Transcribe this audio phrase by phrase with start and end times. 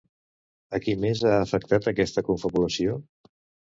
[0.77, 2.97] A qui més ha afectat aquesta confabulació?